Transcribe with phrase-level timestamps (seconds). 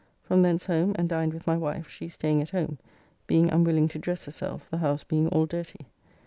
[0.23, 2.79] From thence home and dined with my wife, she staying at home,
[3.27, 5.89] being unwilling to dress herself, the house being all dirty.